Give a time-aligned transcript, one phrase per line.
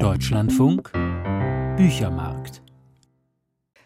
[0.00, 0.92] Deutschlandfunk
[1.78, 2.60] Büchermarkt.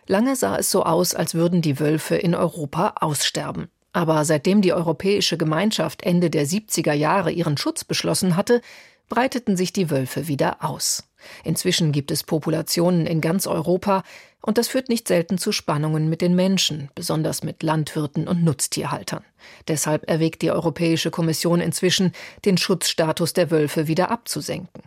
[0.08, 3.68] Lange sah es so aus, als würden die Wölfe in Europa aussterben.
[3.92, 8.60] Aber seitdem die Europäische Gemeinschaft Ende der 70er Jahre ihren Schutz beschlossen hatte,
[9.08, 11.04] breiteten sich die Wölfe wieder aus.
[11.44, 14.02] Inzwischen gibt es Populationen in ganz Europa,
[14.42, 19.24] und das führt nicht selten zu Spannungen mit den Menschen, besonders mit Landwirten und Nutztierhaltern.
[19.68, 22.12] Deshalb erwägt die Europäische Kommission inzwischen,
[22.44, 24.82] den Schutzstatus der Wölfe wieder abzusenken.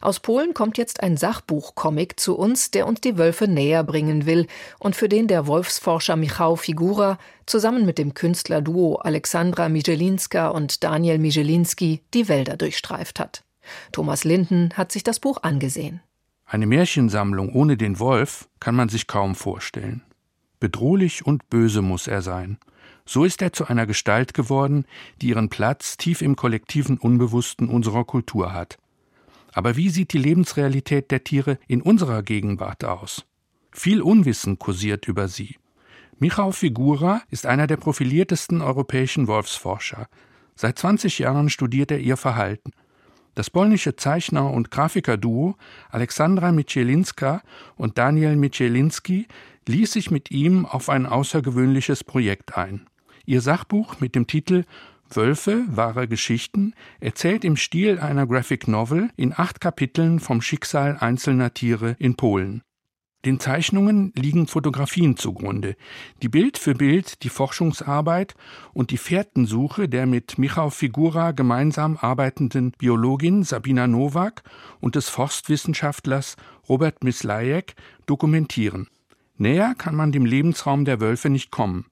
[0.00, 4.46] Aus Polen kommt jetzt ein Sachbuchcomic zu uns, der uns die Wölfe näher bringen will
[4.78, 11.18] und für den der Wolfsforscher Michał Figura zusammen mit dem Künstlerduo Alexandra Mijelinska und Daniel
[11.18, 13.44] Mijelinski die Wälder durchstreift hat.
[13.92, 16.00] Thomas Linden hat sich das Buch angesehen.
[16.46, 20.02] Eine Märchensammlung ohne den Wolf kann man sich kaum vorstellen.
[20.60, 22.58] Bedrohlich und böse muss er sein.
[23.04, 24.86] So ist er zu einer Gestalt geworden,
[25.20, 28.78] die ihren Platz tief im kollektiven Unbewussten unserer Kultur hat.
[29.52, 33.26] Aber wie sieht die Lebensrealität der Tiere in unserer Gegenwart aus?
[33.72, 35.56] Viel Unwissen kursiert über sie.
[36.18, 40.06] Michał Figura ist einer der profiliertesten europäischen Wolfsforscher.
[40.54, 42.72] Seit 20 Jahren studiert er ihr Verhalten.
[43.34, 45.54] Das polnische Zeichner- und Grafikerduo
[45.88, 47.42] Alexandra Michelinska
[47.76, 49.28] und Daniel Michelinski
[49.66, 52.86] ließ sich mit ihm auf ein außergewöhnliches Projekt ein.
[53.24, 54.64] Ihr Sachbuch mit dem Titel
[55.16, 61.54] Wölfe, wahre Geschichten erzählt im Stil einer Graphic Novel in acht Kapiteln vom Schicksal einzelner
[61.54, 62.62] Tiere in Polen.
[63.26, 65.76] Den Zeichnungen liegen Fotografien zugrunde,
[66.22, 68.34] die Bild für Bild die Forschungsarbeit
[68.72, 74.42] und die Fährtensuche der mit Michał Figura gemeinsam arbeitenden Biologin Sabina Nowak
[74.80, 76.36] und des Forstwissenschaftlers
[76.66, 77.74] Robert Mislajek
[78.06, 78.88] dokumentieren.
[79.36, 81.86] Näher kann man dem Lebensraum der Wölfe nicht kommen.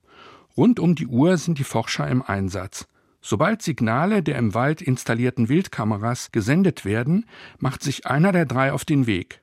[0.57, 2.89] Rund um die Uhr sind die Forscher im Einsatz.
[3.21, 7.27] Sobald Signale der im Wald installierten Wildkameras gesendet werden,
[7.59, 9.43] macht sich einer der drei auf den Weg.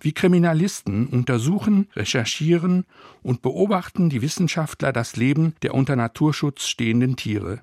[0.00, 2.84] Wie Kriminalisten untersuchen, recherchieren
[3.22, 7.62] und beobachten die Wissenschaftler das Leben der unter Naturschutz stehenden Tiere.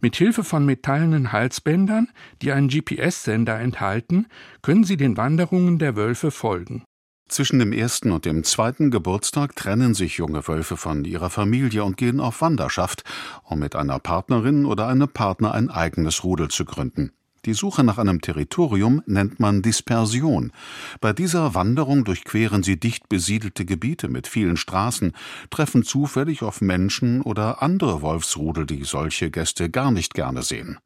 [0.00, 2.08] Mit Hilfe von metallenen Halsbändern,
[2.40, 4.26] die einen GPS-Sender enthalten,
[4.62, 6.84] können sie den Wanderungen der Wölfe folgen.
[7.28, 11.98] Zwischen dem ersten und dem zweiten Geburtstag trennen sich junge Wölfe von ihrer Familie und
[11.98, 13.04] gehen auf Wanderschaft,
[13.44, 17.12] um mit einer Partnerin oder einem Partner ein eigenes Rudel zu gründen.
[17.44, 20.52] Die Suche nach einem Territorium nennt man Dispersion.
[21.00, 25.12] Bei dieser Wanderung durchqueren sie dicht besiedelte Gebiete mit vielen Straßen,
[25.50, 30.78] treffen zufällig auf Menschen oder andere Wolfsrudel, die solche Gäste gar nicht gerne sehen.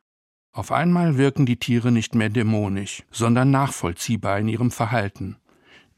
[0.53, 5.37] Auf einmal wirken die Tiere nicht mehr dämonisch, sondern nachvollziehbar in ihrem Verhalten.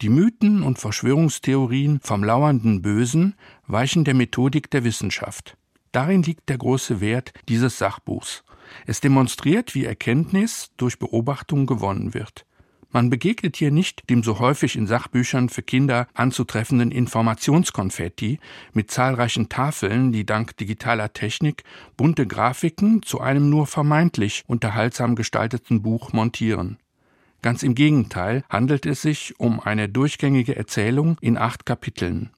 [0.00, 5.56] Die Mythen und Verschwörungstheorien vom lauernden Bösen weichen der Methodik der Wissenschaft.
[5.92, 8.42] Darin liegt der große Wert dieses Sachbuchs.
[8.86, 12.44] Es demonstriert, wie Erkenntnis durch Beobachtung gewonnen wird.
[12.90, 18.38] Man begegnet hier nicht dem so häufig in Sachbüchern für Kinder anzutreffenden Informationskonfetti
[18.72, 21.64] mit zahlreichen Tafeln, die dank digitaler Technik
[21.96, 26.78] bunte Grafiken zu einem nur vermeintlich unterhaltsam gestalteten Buch montieren.
[27.44, 32.30] Ganz im Gegenteil handelt es sich um eine durchgängige Erzählung in acht Kapiteln.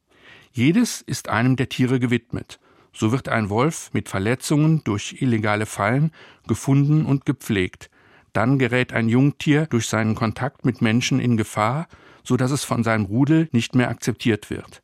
[0.51, 2.59] Jedes ist einem der Tiere gewidmet.
[2.93, 6.11] So wird ein Wolf mit Verletzungen durch illegale Fallen
[6.49, 7.89] gefunden und gepflegt.
[8.33, 11.87] Dann gerät ein Jungtier durch seinen Kontakt mit Menschen in Gefahr,
[12.25, 14.83] so dass es von seinem Rudel nicht mehr akzeptiert wird.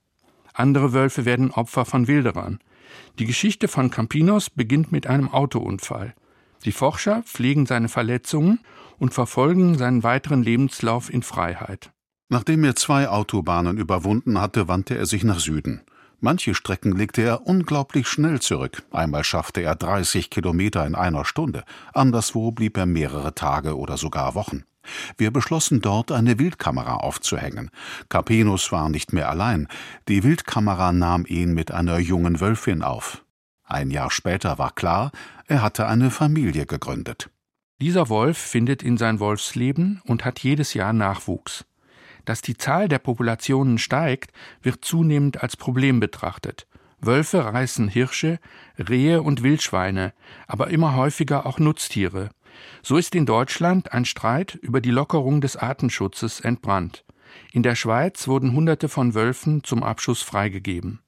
[0.54, 2.60] Andere Wölfe werden Opfer von Wilderern.
[3.18, 6.14] Die Geschichte von Campinos beginnt mit einem Autounfall.
[6.64, 8.60] Die Forscher pflegen seine Verletzungen
[9.02, 11.90] und verfolgen seinen weiteren Lebenslauf in Freiheit.
[12.28, 15.80] Nachdem er zwei Autobahnen überwunden hatte, wandte er sich nach Süden.
[16.20, 18.84] Manche Strecken legte er unglaublich schnell zurück.
[18.92, 21.64] Einmal schaffte er 30 Kilometer in einer Stunde.
[21.92, 24.62] Anderswo blieb er mehrere Tage oder sogar Wochen.
[25.19, 27.70] Wir beschlossen dort eine Wildkamera aufzuhängen.
[28.08, 29.66] Capenus war nicht mehr allein.
[30.06, 33.24] Die Wildkamera nahm ihn mit einer jungen Wölfin auf.
[33.64, 35.10] Ein Jahr später war klar,
[35.48, 37.30] er hatte eine Familie gegründet.
[37.82, 41.64] Dieser Wolf findet in sein Wolfsleben und hat jedes Jahr Nachwuchs.
[42.25, 44.31] Dass die Zahl der Populationen steigt,
[44.62, 46.69] wird zunehmend als Problem betrachtet.
[47.00, 48.38] Wölfe reißen Hirsche,
[48.79, 50.12] Rehe und Wildschweine,
[50.46, 52.31] aber immer häufiger auch Nutztiere.
[52.84, 57.05] So ist in Deutschland ein Streit über die Lockerung des Artenschutzes entbrannt.
[57.50, 61.00] In der Schweiz wurden Hunderte von Wölfen zum Abschuss freigegeben.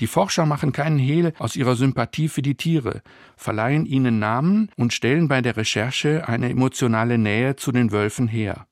[0.00, 3.02] Die Forscher machen keinen Hehl aus ihrer Sympathie für die Tiere,
[3.36, 8.66] verleihen ihnen Namen und stellen bei der Recherche eine emotionale Nähe zu den Wölfen her.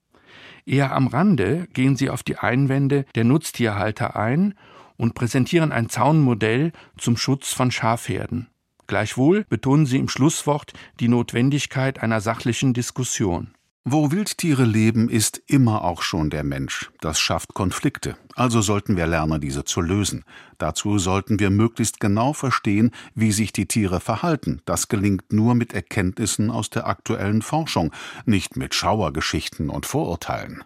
[0.66, 4.54] Eher am Rande gehen sie auf die Einwände der Nutztierhalter ein
[4.96, 8.48] und präsentieren ein Zaunmodell zum Schutz von Schafherden.
[8.86, 13.54] Gleichwohl betonen sie im Schlusswort die Notwendigkeit einer sachlichen Diskussion.
[13.92, 16.92] Wo Wildtiere leben, ist immer auch schon der Mensch.
[17.00, 18.16] Das schafft Konflikte.
[18.36, 20.24] Also sollten wir lernen, diese zu lösen.
[20.58, 24.62] Dazu sollten wir möglichst genau verstehen, wie sich die Tiere verhalten.
[24.64, 27.92] Das gelingt nur mit Erkenntnissen aus der aktuellen Forschung,
[28.26, 30.62] nicht mit Schauergeschichten und Vorurteilen.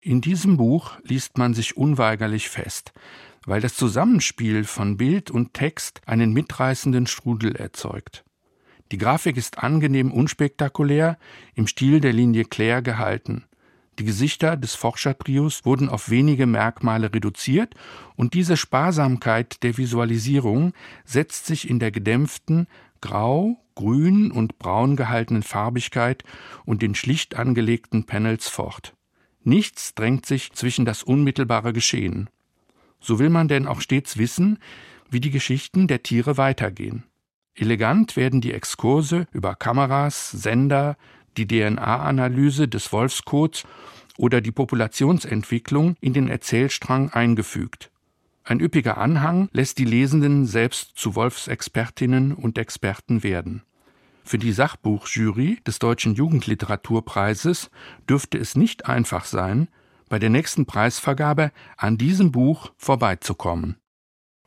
[0.00, 2.92] In diesem Buch liest man sich unweigerlich fest,
[3.46, 8.24] weil das Zusammenspiel von Bild und Text einen mitreißenden Strudel erzeugt.
[8.92, 11.18] Die Grafik ist angenehm unspektakulär,
[11.54, 13.44] im Stil der Linie Claire gehalten.
[13.98, 17.74] Die Gesichter des Forschertrios wurden auf wenige Merkmale reduziert
[18.14, 20.72] und diese Sparsamkeit der Visualisierung
[21.04, 22.66] setzt sich in der gedämpften,
[23.00, 26.24] grau, grün und braun gehaltenen Farbigkeit
[26.64, 28.94] und den schlicht angelegten Panels fort.
[29.44, 32.28] Nichts drängt sich zwischen das unmittelbare Geschehen.
[33.00, 34.58] So will man denn auch stets wissen,
[35.08, 37.04] wie die Geschichten der Tiere weitergehen.
[37.56, 40.96] Elegant werden die Exkurse über Kameras, Sender,
[41.36, 43.64] die DNA-Analyse des Wolfskots
[44.18, 47.90] oder die Populationsentwicklung in den Erzählstrang eingefügt.
[48.44, 53.62] Ein üppiger Anhang lässt die Lesenden selbst zu Wolfsexpertinnen und Experten werden.
[54.22, 57.70] Für die Sachbuchjury des Deutschen Jugendliteraturpreises
[58.08, 59.68] dürfte es nicht einfach sein,
[60.08, 63.76] bei der nächsten Preisvergabe an diesem Buch vorbeizukommen.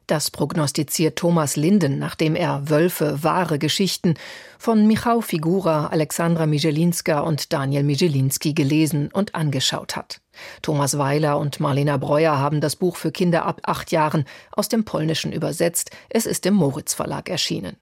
[0.09, 4.15] Das prognostiziert Thomas Linden, nachdem er Wölfe, wahre Geschichten
[4.57, 10.19] von Michał Figura, Alexandra Mijelinska und Daniel Mijelinski gelesen und angeschaut hat.
[10.63, 14.83] Thomas Weiler und Marlena Breuer haben das Buch für Kinder ab acht Jahren aus dem
[14.83, 15.91] Polnischen übersetzt.
[16.09, 17.77] Es ist im Moritz Verlag erschienen.